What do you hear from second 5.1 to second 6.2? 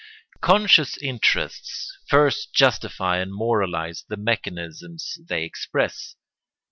they express.